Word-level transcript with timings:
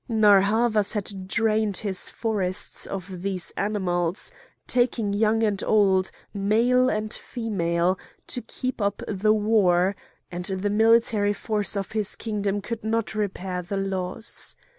Narr' 0.09 0.41
Havas 0.41 0.93
had 0.93 1.27
drained 1.27 1.77
his 1.77 2.09
forests 2.09 2.87
of 2.87 3.21
these 3.21 3.51
animals, 3.55 4.31
taking 4.65 5.13
young 5.13 5.43
and 5.43 5.63
old, 5.63 6.09
male 6.33 6.89
and 6.89 7.13
female, 7.13 7.99
to 8.25 8.41
keep 8.41 8.81
up 8.81 9.03
the 9.07 9.31
war, 9.31 9.95
and 10.31 10.45
the 10.45 10.71
military 10.71 11.33
force 11.33 11.77
of 11.77 11.91
his 11.91 12.15
kingdom 12.15 12.61
could 12.61 12.83
not 12.83 13.13
repair 13.13 13.61
the 13.61 13.77
loss. 13.77 14.55